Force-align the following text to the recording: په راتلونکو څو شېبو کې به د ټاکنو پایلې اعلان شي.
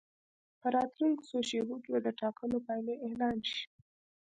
په 0.59 0.67
راتلونکو 0.75 1.23
څو 1.29 1.37
شېبو 1.49 1.75
کې 1.83 1.89
به 1.93 1.99
د 2.03 2.07
ټاکنو 2.21 2.57
پایلې 2.67 2.95
اعلان 3.05 3.37
شي. 3.49 3.63